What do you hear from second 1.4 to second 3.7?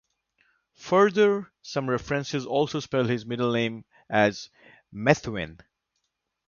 some references also spell his middle